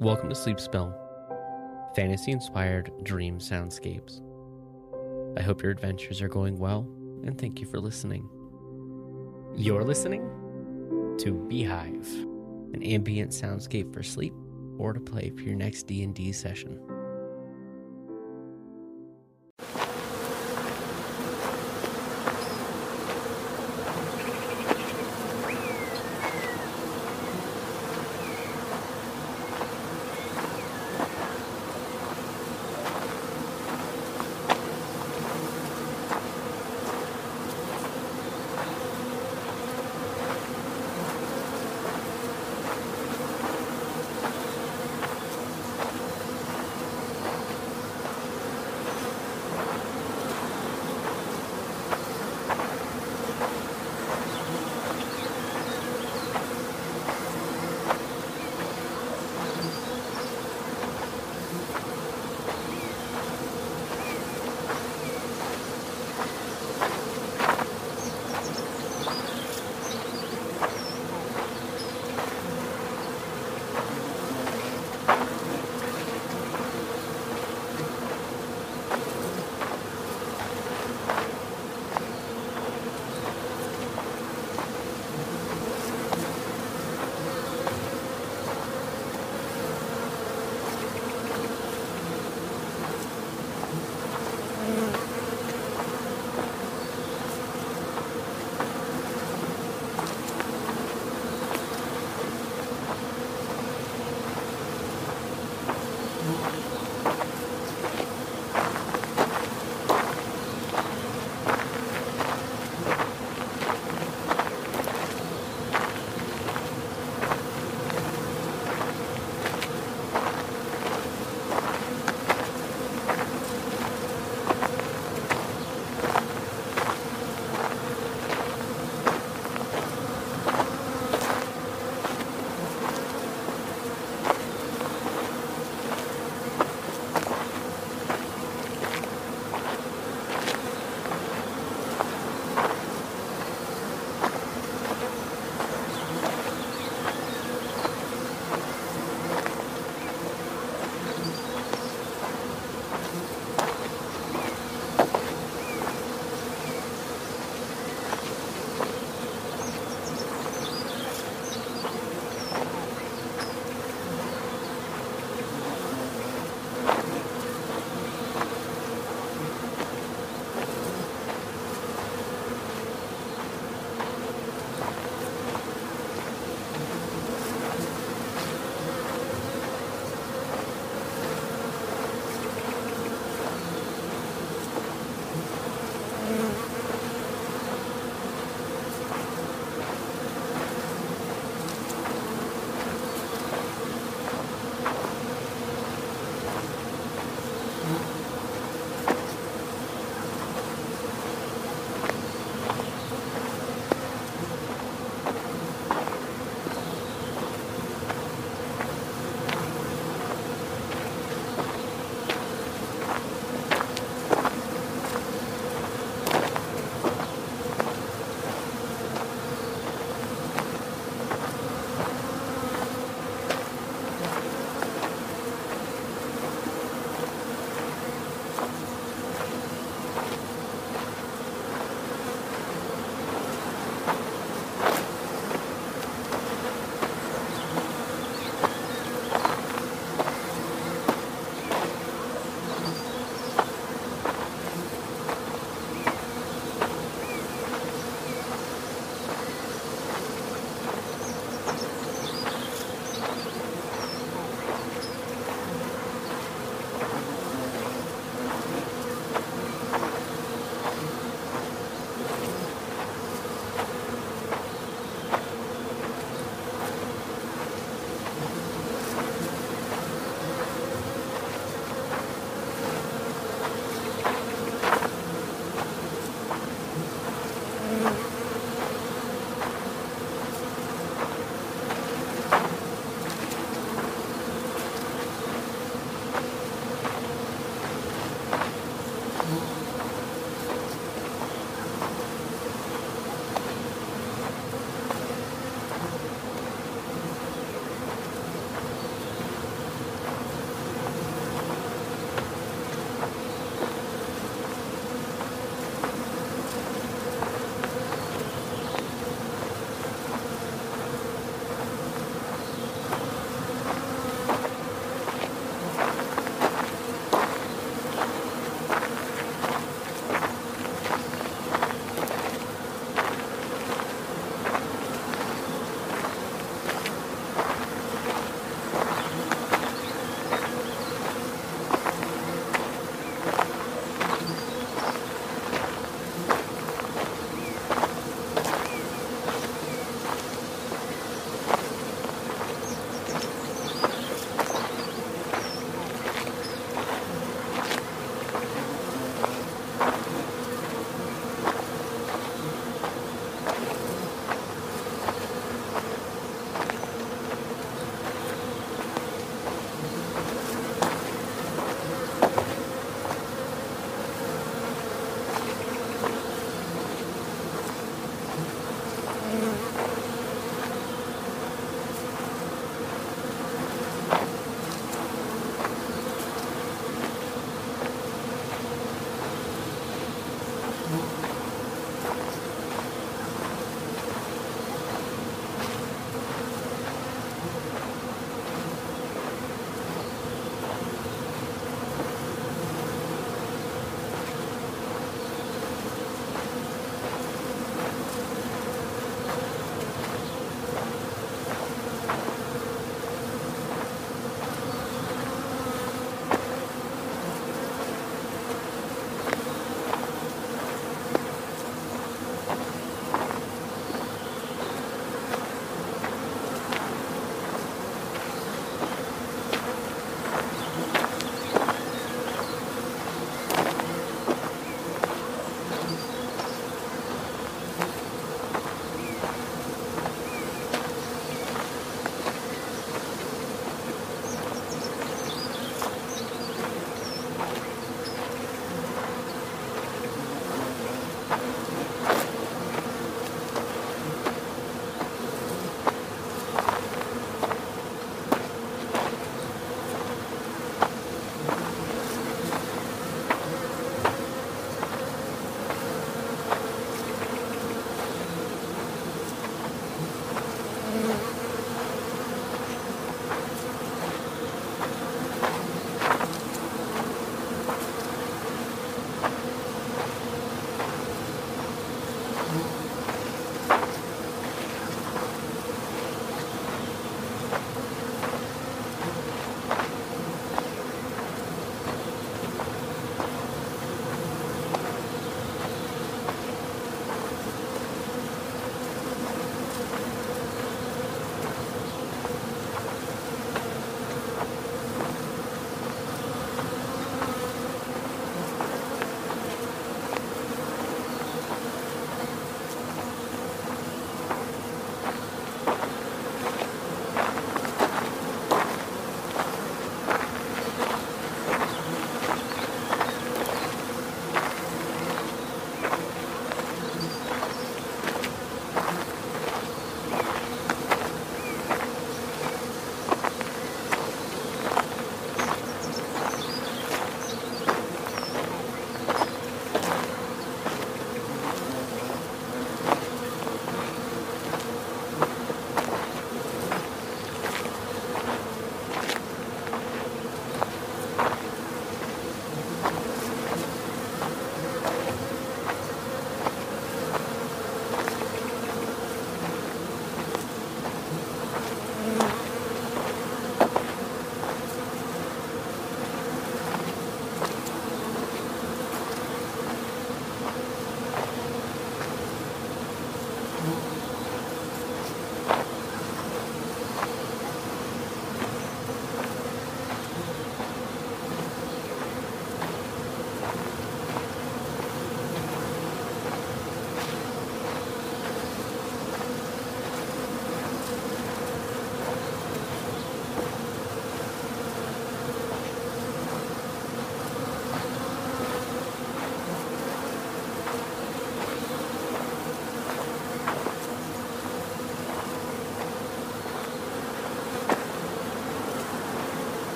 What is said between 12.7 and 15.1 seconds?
an ambient soundscape for sleep or to